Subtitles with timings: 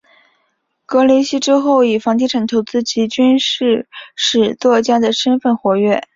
[0.87, 6.01] 格雷西之后以房地产投资及军事史作家的身分活跃。